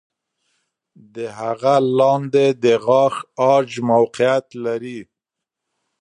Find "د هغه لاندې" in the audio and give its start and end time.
1.15-2.47